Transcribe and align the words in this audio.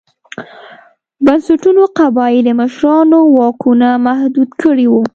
بنسټونو 1.25 1.83
قبایلي 1.99 2.51
مشرانو 2.61 3.19
واکونه 3.37 3.89
محدود 4.05 4.49
کړي 4.63 4.87
وو. 4.89 5.01